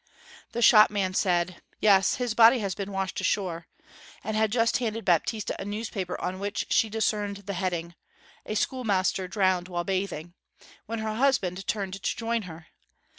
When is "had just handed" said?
4.35-5.05